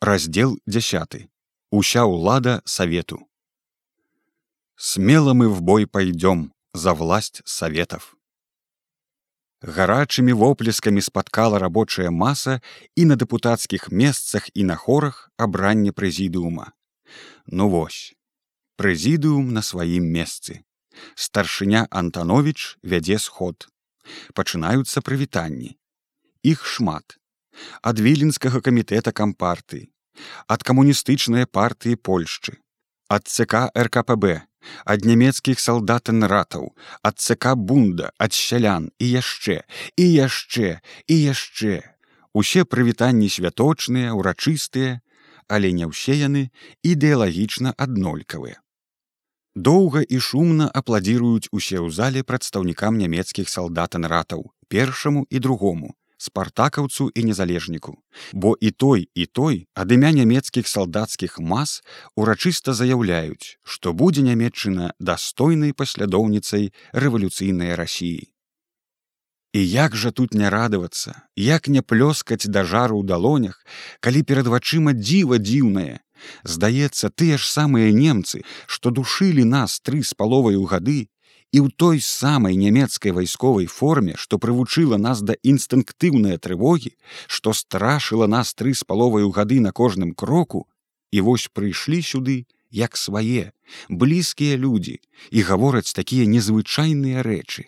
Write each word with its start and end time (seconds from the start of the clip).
раздел 0.00 0.58
10 0.66 1.28
уся 1.70 2.04
ўлада 2.04 2.62
совету. 2.64 3.28
Смело 4.76 5.34
мы 5.34 5.48
в 5.48 5.60
бой 5.60 5.86
пойдем 5.86 6.52
за 6.72 6.94
власть 6.94 7.42
советов. 7.44 8.16
Гарачымі 9.60 10.32
воплескамі 10.32 11.04
спаткала 11.04 11.58
рабочая 11.58 12.08
маса 12.08 12.64
і 12.96 13.04
на 13.04 13.16
дэпутацкіх 13.20 13.92
месцах 13.92 14.48
і 14.56 14.64
на 14.64 14.76
хорах 14.76 15.28
абранне 15.36 15.92
прэзідыума 15.92 16.72
ну 17.44 17.68
вось 17.68 18.16
прэзідыум 18.80 19.52
на 19.52 19.60
сваім 19.60 20.08
месцы. 20.08 20.64
Старшыня 21.14 21.84
антанович 21.90 22.80
вядзе 22.80 23.20
сход. 23.20 23.68
Пачынаюцца 24.32 25.04
прывітанні. 25.04 25.76
Іх 26.40 26.64
шмат 26.64 27.19
ад 27.82 28.02
віленскага 28.06 28.60
камітэта 28.66 29.12
кампарты 29.22 29.86
ад 30.46 30.66
камуністычнай 30.70 31.48
партыі 31.58 32.00
польшчы 32.08 32.58
ад 33.16 33.26
цк 33.26 33.66
ркпб 33.86 34.24
ад 34.84 35.04
нямецкіх 35.10 35.60
салдатан 35.60 36.24
ратаў 36.32 36.72
ад 37.02 37.18
цк 37.18 37.54
бунда 37.56 38.10
ад 38.18 38.36
сялян 38.36 38.90
і 38.98 39.10
яшчэ 39.10 39.62
і 39.96 40.06
яшчэ 40.12 40.80
і 41.06 41.16
яшчэ. 41.16 41.80
Усе 42.32 42.62
прывітанні 42.64 43.28
святочныя 43.28 44.14
урачыстыя 44.14 45.00
але 45.50 45.72
не 45.74 45.86
ўсе 45.90 46.14
яны 46.14 46.42
ідэалагічна 46.86 47.74
аднолькавыя. 47.74 48.62
Доўга 49.58 50.02
і 50.06 50.20
шумна 50.22 50.70
апладзіруюць 50.80 51.50
усе 51.50 51.82
ў 51.82 51.90
зале 51.90 52.22
прадстаўнікам 52.22 53.00
нямецкіх 53.02 53.50
салдатан 53.50 54.06
ратаў 54.06 54.46
першаму 54.70 55.26
і 55.26 55.42
другому 55.42 55.90
спартакаўцу 56.20 57.08
і 57.14 57.24
незалежніку 57.24 57.96
бо 58.32 58.56
і 58.60 58.70
той 58.70 59.08
і 59.14 59.26
той 59.26 59.66
ад 59.74 59.92
імя 59.96 60.12
нямецкіх 60.16 60.68
салдацкіх 60.68 61.38
мас 61.52 61.80
урачыста 62.14 62.76
заяўляюць 62.76 63.56
што 63.64 63.94
будзе 64.02 64.26
нямметчына 64.26 64.92
дастойнай 65.00 65.72
паслядоўніцай 65.72 66.68
рэвалюцыйнай 66.92 67.72
рассіі 67.80 68.28
і 69.52 69.60
як 69.68 69.96
жа 69.96 70.12
тут 70.12 70.34
не 70.34 70.50
радавацца 70.52 71.16
як 71.36 71.72
не 71.72 71.82
плёскаць 71.82 72.46
да 72.46 72.64
жару 72.72 73.00
ў 73.00 73.04
далонях 73.12 73.56
калі 74.04 74.22
перад 74.22 74.52
вачыма 74.52 74.92
дзіва 74.92 75.40
дзіўнае 75.40 76.04
здаецца 76.44 77.10
тыя 77.10 77.40
ж 77.40 77.48
самыя 77.48 77.96
немцы 77.96 78.44
што 78.66 78.92
душылі 79.00 79.48
нас 79.56 79.80
тры 79.80 80.04
з 80.04 80.12
паловаю 80.14 80.68
гады 80.74 81.00
і 81.52 81.58
ў 81.66 81.68
той 81.74 81.98
самай 81.98 82.54
нямецкай 82.54 83.10
вайсковай 83.10 83.66
форме, 83.66 84.14
што 84.16 84.38
прывучыла 84.38 84.98
нас 85.02 85.22
да 85.26 85.34
інстынктыўнай 85.42 86.38
трывогі, 86.38 86.94
што 87.26 87.52
страшыла 87.52 88.30
нас 88.30 88.54
тры 88.54 88.74
з 88.74 88.86
паловаю 88.86 89.34
гады 89.34 89.58
на 89.58 89.72
кожным 89.74 90.14
кроку, 90.14 90.68
і 91.10 91.26
вось 91.26 91.50
прыйшлі 91.50 92.02
сюды, 92.06 92.46
як 92.70 92.96
свае, 92.96 93.50
блізкія 93.88 94.54
людзі 94.56 95.02
і 95.30 95.42
гавораць 95.42 95.90
такія 95.90 96.30
незвычайныя 96.30 97.26
рэчы. 97.26 97.66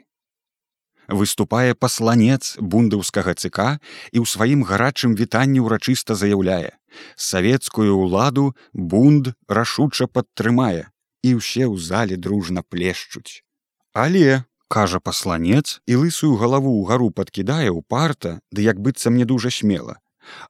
Выступае 1.11 1.75
пасланец 1.75 2.55
бундаўскага 2.63 3.35
ЦК 3.35 3.83
і 4.15 4.23
ў 4.23 4.27
сваім 4.31 4.63
гарачым 4.63 5.19
вітанні 5.19 5.67
ўрачыста 5.67 6.15
заяўляе: 6.15 6.79
савецкую 7.19 7.99
ўладу 7.99 8.55
бунд 8.73 9.35
рашуча 9.51 10.07
падтрымае, 10.07 10.95
і 11.27 11.43
ўсе 11.43 11.67
ў 11.67 11.75
зале 11.83 12.15
дружна 12.15 12.63
плешчуць 12.63 13.43
але 13.93 14.45
кажа 14.69 15.01
пасланец 15.01 15.81
і 15.87 16.01
лысую 16.05 16.37
галаву 16.41 16.73
ўгару 16.81 17.11
падкідае 17.11 17.69
ў 17.69 17.85
парта 17.85 18.41
ды 18.51 18.65
як 18.65 18.81
быццам 18.81 19.21
не 19.21 19.29
дужа 19.29 19.53
смела. 19.53 20.01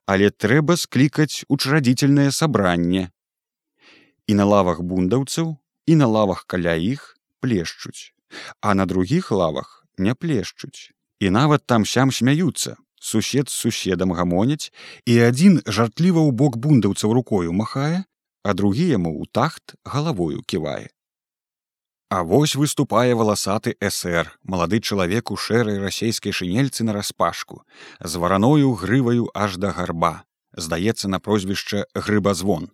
Але 0.05 0.29
трэба 0.29 0.77
склікаць 0.77 1.43
учрадзіцельнае 1.49 2.31
сабранне. 2.31 3.09
І 4.27 4.33
на 4.39 4.45
лавах 4.45 4.81
бундаўцаў 4.81 5.57
і 5.85 5.93
на 5.99 6.07
лавах 6.07 6.45
каля 6.47 6.77
іх 6.79 7.17
плешчуць 7.43 8.13
а 8.61 8.73
на 8.73 8.85
другіх 8.85 9.31
лавах 9.31 9.85
не 9.97 10.13
плешчуць. 10.13 10.91
І 11.19 11.29
нават 11.29 11.65
там 11.65 11.85
сям 11.85 12.11
смяюцца 12.11 12.75
сусед 12.99 13.49
з 13.49 13.53
суседам 13.53 14.13
гамоняць 14.13 14.71
і 15.05 15.19
адзін 15.27 15.61
жартліва 15.67 16.23
ў 16.23 16.31
бок 16.31 16.57
бундаўцаў 16.57 17.13
рукою 17.13 17.53
махае 17.53 18.03
а 18.43 18.53
другі 18.53 18.87
яму 18.87 19.11
ў 19.11 19.27
тахт 19.31 19.75
галавою 19.83 20.41
ківае 20.47 20.87
А 22.09 22.23
вось 22.23 22.55
выступае 22.55 23.15
валасаты 23.15 23.75
ср 23.89 24.29
малады 24.43 24.79
чалавек 24.79 25.31
у 25.31 25.37
шэрай 25.37 25.79
расійскай 25.79 26.31
шынельцы 26.31 26.83
нараспашку 26.83 27.63
з 27.99 28.21
вараною 28.21 28.73
грываю 28.73 29.29
аж 29.33 29.57
да 29.57 29.71
гарба. 29.71 30.23
Здаецца 30.53 31.09
на 31.09 31.19
прозвішча 31.19 31.85
грыбазвон 31.95 32.69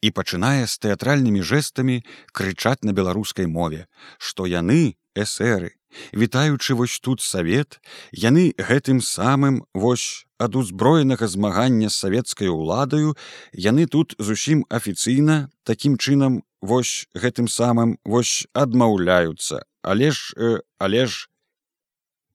і 0.00 0.10
пачынае 0.10 0.66
з 0.66 0.74
тэатральнымі 0.86 1.42
жэстамі 1.42 2.02
крычаць 2.32 2.82
на 2.82 2.92
беларускай 2.92 3.46
мове 3.46 3.86
што 4.18 4.46
яны 4.50 4.96
эсеры 5.14 5.74
вітаючы 6.12 6.74
вось 6.74 6.98
тут 7.00 7.20
савет 7.20 7.80
яны 8.12 8.54
гэтым 8.58 9.00
самым 9.00 9.62
вось 9.74 10.26
ад 10.38 10.56
узброенага 10.56 11.28
змагання 11.28 11.88
з 11.88 11.96
савецкай 11.96 12.48
уладаю 12.48 13.14
яны 13.52 13.86
тут 13.86 14.18
зусім 14.18 14.66
афіцыйна 14.68 15.48
такім 15.62 15.96
чынам 15.98 16.42
вось 16.64 17.06
гэтым 17.14 17.48
самым 17.48 17.98
вось 18.04 18.48
адмаўляюцца. 18.52 19.62
Але 19.82 20.10
ж 20.10 20.34
э, 20.36 20.60
але 20.78 21.06
ж 21.06 21.28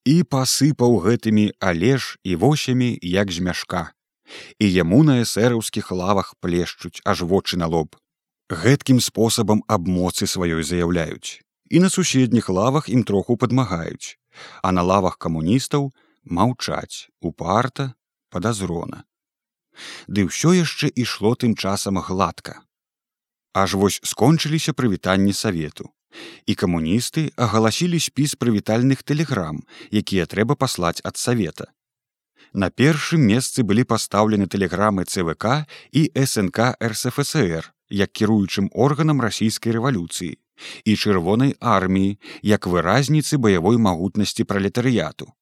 і 0.06 0.24
пасыпаў 0.24 1.02
гэтымі 1.06 1.58
алеж 1.60 2.18
і 2.24 2.36
восямі 2.36 2.98
як 3.02 3.32
з 3.32 3.40
мяшка 3.42 3.92
і 4.60 4.66
яму 4.72 5.04
на 5.04 5.20
эсэраўскіх 5.24 5.92
лавах 5.92 6.36
плешчуць 6.40 7.02
аж 7.06 7.22
вочы 7.22 7.58
на 7.58 7.68
лоб. 7.68 7.96
Гэткім 8.50 9.00
спосабам 9.00 9.64
аб 9.68 9.88
моцы 9.88 10.26
сваёй 10.26 10.64
заяўляюць. 10.64 11.42
І 11.70 11.80
на 11.80 11.90
суседніх 11.90 12.50
лавах 12.50 12.90
ім 12.90 13.04
троху 13.04 13.38
падмагаюць. 13.38 14.18
А 14.64 14.72
на 14.72 14.82
лавах 14.82 15.18
камуністаў 15.18 15.92
маўчаць 16.26 17.10
упарта 17.22 17.94
падазрона. 18.30 19.06
Ды 20.08 20.26
ўсё 20.30 20.54
яшчэ 20.58 20.90
ішло 20.96 21.36
тым 21.36 21.56
часам 21.56 22.02
гладка. 22.02 22.62
Аж 23.54 23.74
вось 23.74 24.02
скончыліся 24.04 24.74
прывітанні 24.74 25.34
савету. 25.34 25.90
І 26.50 26.58
камуністы 26.58 27.30
агаласілі 27.38 28.00
спіс 28.02 28.34
прывітальных 28.34 29.06
тэлеграм, 29.06 29.62
якія 29.94 30.26
трэба 30.26 30.58
паслаць 30.58 31.02
ад 31.06 31.18
савета. 31.18 31.70
На 32.54 32.70
першым 32.70 33.22
месцы 33.22 33.64
былі 33.64 33.84
пастаўлены 33.86 34.48
тэлеграмы 34.48 35.06
ЦВК 35.06 35.66
і 35.92 36.10
СНК 36.26 36.76
РСФСР 36.82 37.74
як 37.90 38.12
кіруючым 38.12 38.70
органам 38.74 39.22
расійскай 39.22 39.74
рэвалюцыі 39.74 40.38
і 40.86 40.96
чырвонай 40.96 41.56
арміі 41.60 42.18
як 42.44 42.68
выразніцы 42.68 43.38
баявой 43.38 43.78
магутнасці 43.78 44.44
пралетарыяту. 44.44 45.34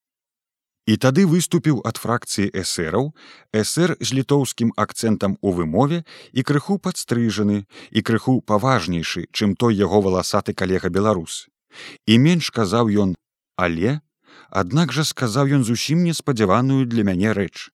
І 0.88 0.96
тады 0.96 1.28
выступіў 1.28 1.81
ад 1.84 2.00
фракцыі 2.00 2.47
эсэраў 2.56 3.12
эсэр 3.51 3.97
з 4.00 4.19
літоўскім 4.19 4.72
акцэнтам 4.79 5.35
у 5.41 5.51
вымове 5.51 6.03
і 6.31 6.44
крыху 6.47 6.78
падстрыжаны 6.79 7.66
і 7.91 8.03
крыху 8.07 8.40
паважнейшы, 8.40 9.28
чым 9.35 9.56
той 9.59 9.75
яго 9.75 10.00
валасаты 10.00 10.56
калега 10.56 10.88
беларус. 10.88 11.47
І 12.07 12.19
менш 12.23 12.51
казаў 12.56 12.88
ён, 12.88 13.16
але, 13.59 14.00
аднак 14.49 14.93
жа 14.95 15.03
сказаў 15.03 15.53
ён 15.59 15.63
зусім 15.63 16.03
неспадзяваную 16.03 16.85
для 16.85 17.03
мяне 17.03 17.33
рэч. 17.33 17.69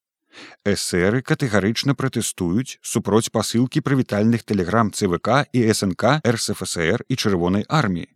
Эсеры 0.66 1.22
катэгарычна 1.22 1.94
пратэстуюць 1.94 2.78
супроць 2.82 3.30
пасылкі 3.30 3.80
прывітальных 3.80 4.42
тэлеграм 4.42 4.90
ЦВК 4.90 5.46
і 5.52 5.66
СНК 5.72 6.18
РСФСР 6.26 7.06
і 7.08 7.14
чырвонай 7.14 7.64
арміі. 7.68 8.10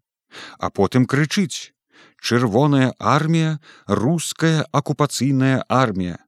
А 0.58 0.68
потым 0.68 1.06
крычыць, 1.06 1.72
чырвоная 2.20 2.94
армія 2.98 3.58
руская 3.86 4.66
акупацыйная 4.72 5.64
армія 5.68 6.18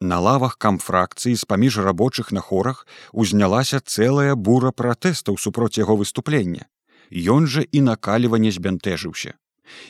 на 0.00 0.20
лавах 0.20 0.58
камфракцыі 0.58 1.34
з 1.34 1.44
паміж 1.44 1.78
рабочых 1.82 2.30
на 2.30 2.40
хорах 2.40 2.86
узнялася 3.12 3.80
цэлая 3.80 4.34
бура 4.34 4.70
пратэстаў 4.70 5.38
супроць 5.38 5.78
яго 5.78 5.96
выступлення 5.96 6.66
Ён 7.10 7.46
жа 7.48 7.64
і 7.72 7.80
накаліванне 7.80 8.52
збянтэжыўся 8.52 9.34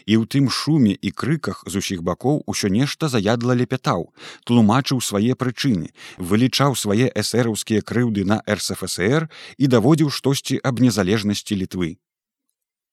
і 0.07 0.19
ў 0.21 0.25
тым 0.27 0.51
шуме 0.51 0.97
і 0.97 1.13
крыках 1.13 1.63
з 1.67 1.83
усіх 1.83 2.03
бакоў 2.03 2.43
усё 2.47 2.73
нешта 2.73 3.09
заядла 3.13 3.59
лепятаў 3.61 4.11
тлумачыў 4.49 5.05
свае 5.05 5.39
прычыны 5.45 5.95
вылічаў 6.19 6.75
свае 6.75 7.09
эсэраўскія 7.23 7.87
крыўды 7.93 8.27
на 8.27 8.43
рсфср 8.59 9.31
і 9.57 9.73
даводзіў 9.77 10.11
штосьці 10.11 10.61
аб 10.63 10.85
незалежнасці 10.85 11.63
літвы 11.63 11.97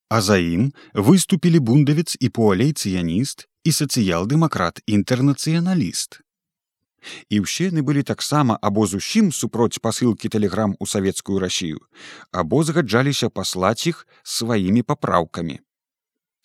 А 0.10 0.22
за 0.22 0.38
ім 0.38 0.70
выступілі 0.94 1.60
бундавец 1.66 2.14
і 2.22 2.30
пуалейцыяніст 2.30 3.48
і 3.66 3.72
сацыял-дэмакрат 3.74 4.86
інтэрнацыяналіст. 4.86 6.22
І 7.30 7.42
ўсе 7.42 7.70
яны 7.74 7.82
былі 7.82 8.06
таксама 8.06 8.58
або 8.62 8.86
зусім 8.86 9.34
супроць 9.34 9.82
пасылкі 9.82 10.30
тэлеграм 10.30 10.78
у 10.78 10.86
савецкую 10.86 11.42
рассію, 11.42 11.82
або 12.30 12.62
згаджаліся 12.64 13.30
паслаць 13.30 13.90
іх 13.90 14.06
сваімі 14.22 14.86
папраўкамі. 14.86 15.65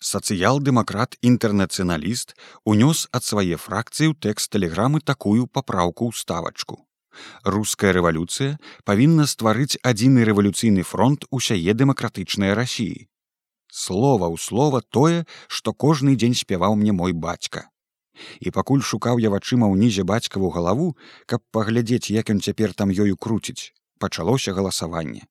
Сацыял-дэмакрат 0.01 1.17
інтэрнацыяналіст 1.21 2.33
унёс 2.65 3.05
ад 3.13 3.21
свае 3.21 3.53
фракцыі 3.53 4.09
ў 4.09 4.15
тэкст 4.17 4.49
тэлеграмы 4.49 5.05
такую 5.05 5.45
папраўку 5.45 6.09
ўставачку. 6.09 6.81
руская 7.43 7.91
рэвалюцыя 7.93 8.57
павінна 8.87 9.27
стварыць 9.27 9.77
адзіны 9.83 10.23
рэвалюцыйны 10.29 10.83
фронт 10.91 11.27
усяе 11.29 11.75
дэмакратычнай 11.75 12.55
рассіі 12.57 13.07
слова 13.71 14.27
ў 14.31 14.37
слова 14.47 14.81
тое 14.97 15.23
што 15.47 15.73
кожны 15.85 16.15
дзень 16.15 16.35
спяваў 16.35 16.75
мне 16.75 16.91
мой 16.91 17.13
бацька. 17.13 17.69
І 18.39 18.51
пакуль 18.51 18.81
шукаў 18.81 19.21
я 19.23 19.29
вачыма 19.29 19.71
ўнізе 19.71 20.03
бацькаву 20.03 20.51
галаву 20.57 20.91
каб 21.25 21.45
паглядзець 21.51 22.11
як 22.11 22.33
ён 22.33 22.41
цяпер 22.41 22.73
там 22.73 22.91
ёю 22.91 23.15
круціць 23.15 23.71
пачалося 23.99 24.53
галасаванне. 24.57 25.23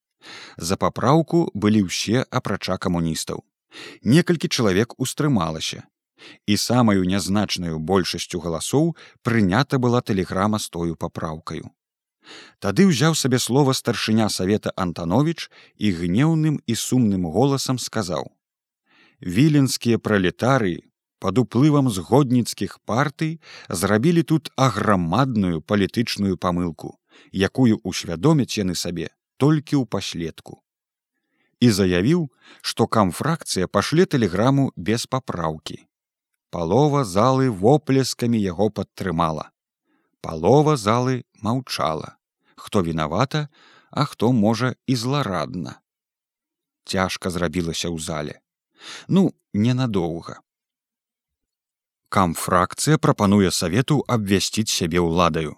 За 0.56 0.76
папраўку 0.76 1.48
былі 1.54 1.86
ўсе 1.90 2.24
апрача 2.30 2.78
камуністаў 2.78 3.44
некалькі 4.02 4.48
чалавек 4.48 4.94
устрымалася 4.98 5.82
і 6.46 6.56
самаю 6.56 7.04
нязначнаю 7.04 7.78
большасцю 7.78 8.40
галасоў 8.40 8.96
прынята 9.22 9.78
была 9.78 10.00
тэлеграма 10.00 10.58
з 10.58 10.68
тою 10.68 10.96
папраўкаю. 10.96 11.70
Тады 12.60 12.86
ўзяў 12.90 13.16
сабе 13.16 13.38
слова 13.38 13.72
старшыня 13.72 14.28
савета 14.28 14.72
Антанович 14.76 15.48
і 15.76 15.92
гнеўным 16.00 16.60
і 16.66 16.74
сумным 16.76 17.26
голасам 17.36 17.78
сказаў: 17.78 18.28
«Віленскія 19.34 19.98
пралетарыі 19.98 20.84
пад 21.20 21.38
уплывам 21.38 21.90
згодніцкіх 21.92 22.78
партый 22.84 23.40
зрабілі 23.68 24.22
тут 24.22 24.52
аграмадную 24.56 25.60
палітычную 25.60 26.36
памылку, 26.36 26.96
якую 27.32 27.80
ўсвядомяць 27.84 28.56
яны 28.56 28.74
сабе 28.74 29.12
толькі 29.36 29.80
ў 29.80 29.84
паследку. 29.84 30.60
І 31.60 31.70
заявіў, 31.76 32.28
што 32.62 32.86
камфракцыя 32.86 33.68
пашле 33.68 34.06
тэлеграму 34.08 34.72
без 34.76 35.06
папраўкі 35.06 35.84
палова 36.50 37.04
залы 37.04 37.48
воплескамі 37.62 38.38
яго 38.42 38.68
падтрымала 38.78 39.46
палова 40.26 40.76
залы 40.76 41.22
маўчала 41.46 42.16
хто 42.56 42.82
вінавата 42.88 43.46
а 43.90 44.04
хто 44.10 44.32
можа 44.32 44.74
і 44.86 44.96
зларадна 44.96 45.78
цяжка 46.90 47.30
зрабілася 47.30 47.88
ў 47.90 47.98
зале. 48.02 48.34
Ну 49.08 49.30
ненадоўга 49.54 50.42
камфракцыя 52.10 52.98
прапануе 52.98 53.50
савету 53.54 54.02
абвясціць 54.18 54.70
сябе 54.74 55.02
ўладаю 55.06 55.54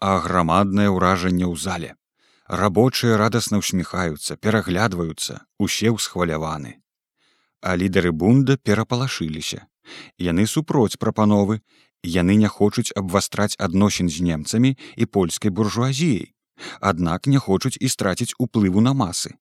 а 0.00 0.20
грамаднае 0.20 0.88
ўражанне 0.92 1.48
ў 1.48 1.56
зале 1.56 1.90
рабочыя 2.48 3.16
радасна 3.18 3.58
ўсміхаюцца 3.58 4.36
пераглядваюцца 4.38 5.42
усе 5.58 5.90
ўсхваляваны. 5.90 6.78
А 7.62 7.74
лідары 7.74 8.12
бунда 8.12 8.56
перапалашыліся. 8.56 9.66
Яны 10.18 10.46
супроць 10.46 10.98
прапановы. 10.98 11.60
Яны 12.06 12.36
не 12.38 12.46
хочуць 12.46 12.94
абвастраць 12.94 13.58
адносін 13.58 14.08
з 14.08 14.22
немцамі 14.22 14.76
і 14.96 15.04
польскай 15.06 15.50
буржуазіяй. 15.50 16.34
Аднак 16.80 17.26
не 17.26 17.38
хочуць 17.38 17.76
і 17.80 17.88
страціць 17.88 18.34
уплыву 18.38 18.80
на 18.80 18.94
масы. 18.94 19.34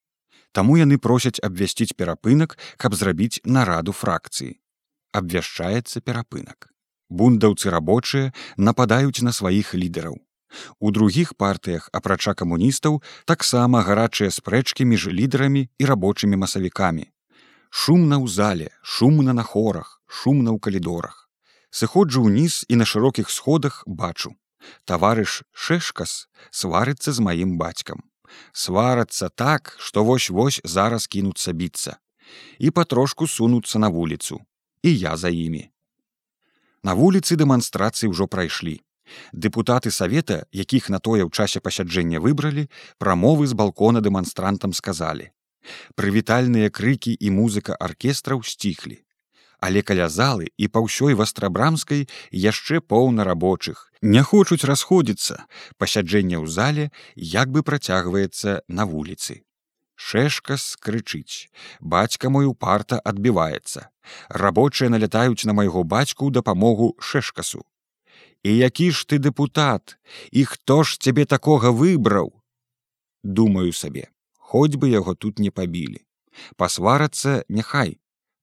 Таму 0.52 0.78
яны 0.78 0.98
просяць 0.98 1.40
абвясціць 1.44 1.94
перапынак 1.94 2.58
каб 2.78 2.96
зрабіць 2.96 3.42
нараду 3.46 3.92
фракцыі. 3.92 4.58
Абвяшчаецца 5.14 6.02
перапынак. 6.02 6.74
Бундаўцы 7.10 7.70
рабочыя 7.70 8.34
нападаюць 8.58 9.22
на 9.22 9.32
сваіх 9.32 9.76
лідараў 9.78 10.25
у 10.80 10.92
другіх 10.92 11.34
партыях 11.36 11.90
апрача 11.94 12.34
камуністаў 12.34 13.02
таксама 13.26 13.82
гарачыя 13.82 14.32
спрэчкі 14.32 14.86
між 14.86 15.08
лідарамі 15.08 15.68
і 15.78 15.84
рабочымі 15.86 16.40
масавікамі. 16.40 17.10
Шумна 17.70 18.22
ў 18.22 18.28
зале 18.32 18.70
шумна 18.82 19.34
на 19.34 19.44
хорах 19.44 20.02
шумна 20.08 20.56
ў 20.56 20.60
калідорах. 20.60 21.28
Сыходжу 21.70 22.24
ўніз 22.24 22.64
і 22.72 22.80
на 22.80 22.86
шырокіх 22.88 23.30
сходах 23.30 23.84
бачу. 23.86 24.36
Таварыш 24.86 25.44
шэшкас 25.52 26.28
сварыцца 26.52 27.12
з 27.12 27.20
маім 27.20 27.58
бацькам. 27.60 28.02
Сварацца 28.54 29.30
так 29.30 29.76
што 29.78 30.04
вось 30.08 30.30
вось 30.30 30.62
зараз 30.64 31.08
кінуцца 31.08 31.52
біцца. 31.52 31.98
І 32.60 32.72
патрошку 32.72 33.28
сунуцца 33.28 33.80
на 33.80 33.90
вуліцу. 33.90 34.42
І 34.82 34.98
я 34.98 35.18
за 35.18 35.30
імі. 35.30 35.70
На 36.84 36.94
вуліцы 36.94 37.36
дэманстрацыі 37.36 38.10
ўжо 38.14 38.28
прайшлі 38.32 38.80
Дэпутаты 39.34 39.92
савета, 39.92 40.46
якіх 40.52 40.90
на 40.90 41.00
тое 41.00 41.24
ў 41.26 41.32
часе 41.32 41.60
пасяджэння 41.60 42.20
выбралі, 42.20 42.68
прамовы 42.98 43.48
з 43.48 43.54
балкона 43.54 44.02
дэманстрантам 44.02 44.74
сказалі: 44.74 45.32
Прывітальныя 45.96 46.70
крыкі 46.70 47.16
і 47.20 47.32
музыка 47.32 47.76
аркестраў 47.80 48.44
сціхлі. 48.44 49.02
Але 49.60 49.82
каля 49.82 50.10
залы 50.10 50.52
і 50.58 50.68
па 50.68 50.84
ўсёй 50.86 51.16
вастрабрамскай 51.18 52.06
яшчэ 52.32 52.82
поўна 52.82 53.24
рабочых. 53.24 53.90
Не 54.02 54.22
хочуць 54.22 54.68
расходзіцца. 54.68 55.48
Пасяджэнне 55.82 56.38
ў 56.38 56.46
зале 56.46 56.92
як 57.16 57.50
бы 57.50 57.64
працягваецца 57.64 58.62
на 58.68 58.86
вуліцы. 58.86 59.42
Шэшка 59.96 60.58
скрычыць. 60.60 61.48
Бацька 61.80 62.30
мой 62.30 62.46
упарта 62.46 63.00
адбіваецца. 63.00 63.88
Рабочыя 64.30 64.92
налятаюць 64.92 65.48
на 65.50 65.56
майго 65.56 65.84
бацьку 65.84 66.28
ў 66.28 66.36
дапамогу 66.36 66.94
шэшкасу. 67.00 67.64
І 68.46 68.54
які 68.62 68.92
ж 68.94 69.10
ты 69.10 69.18
дэпутат, 69.18 69.98
і 70.30 70.46
хто 70.46 70.84
ж 70.86 71.02
цябе 71.02 71.26
такога 71.26 71.74
выбраў? 71.74 72.30
Думаю 73.26 73.74
сабе, 73.74 74.14
хоць 74.38 74.78
бы 74.78 74.94
яго 74.94 75.18
тут 75.18 75.42
не 75.42 75.50
пабілі. 75.50 76.06
Пасварацца 76.54 77.42
няхай 77.50 77.98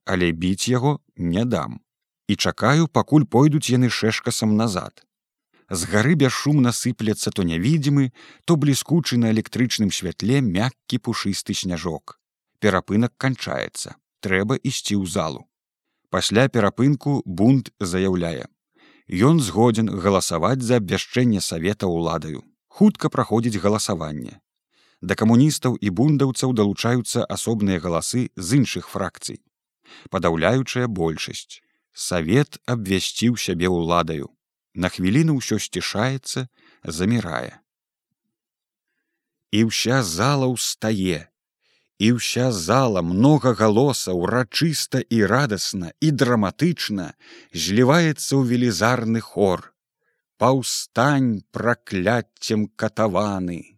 але 0.04 0.32
біць 0.32 0.68
яго 0.68 1.00
не 1.16 1.44
дам. 1.44 1.80
І 2.28 2.36
чакаю 2.36 2.88
пакуль 2.88 3.24
пойдуць 3.24 3.70
яны 3.70 3.90
шэшкасам 3.90 4.56
назад. 4.56 5.04
З 5.70 5.88
гары 5.88 6.14
бясшумна 6.14 6.72
сыпляцца 6.72 7.30
то 7.30 7.42
нявідзімы 7.42 8.10
то 8.44 8.56
бліскучы 8.56 9.16
на 9.16 9.32
электрычным 9.32 9.90
святле 9.90 10.40
мяккі 10.40 10.98
пушысты 10.98 11.54
сняжок. 11.54 12.18
Перапынак 12.60 13.14
канчаецца 13.16 13.96
трэба 14.20 14.58
ісці 14.58 14.98
ў 14.98 15.06
залу. 15.06 15.46
Пасля 16.10 16.48
перапынку 16.48 17.22
бунт 17.24 17.72
заяўляе 17.80 18.51
Ён 19.12 19.40
згодзін 19.44 19.92
галасаваць 20.00 20.64
за 20.64 20.80
абвяшчэнне 20.80 21.44
савета 21.44 21.86
ўладаю 21.86 22.46
хутка 22.72 23.12
праходзіць 23.12 23.60
галасаванне 23.60 24.40
да 25.02 25.18
камуністаў 25.18 25.74
і 25.82 25.90
бундаўцаў 25.98 26.54
далучаюцца 26.54 27.26
асобныя 27.36 27.82
галасы 27.82 28.30
з 28.36 28.62
іншых 28.62 28.88
фракцый. 28.88 29.42
Падаўляючая 30.14 30.86
большасць. 30.86 31.58
Савет 31.92 32.62
абвясціў 32.64 33.36
сябе 33.36 33.68
ўладаю. 33.68 34.30
На 34.74 34.88
хвіліну 34.88 35.36
ўсё 35.42 35.58
сцішаецца, 35.58 36.46
замірае. 36.86 37.58
І 39.52 39.66
ўся 39.68 40.00
зала 40.06 40.48
ўстае. 40.48 41.28
І 42.02 42.08
ўся 42.18 42.50
зала 42.50 43.02
многа 43.06 43.52
галоса 43.54 44.10
урачыста 44.10 45.02
і 45.06 45.22
радасна 45.30 45.92
і 46.02 46.10
драматычна 46.10 47.12
зліваецца 47.54 48.26
ў 48.26 48.42
велізарны 48.50 49.22
хор. 49.22 49.70
Паўстань 50.42 51.46
пракляццем 51.54 52.66
катаваны 52.74 53.71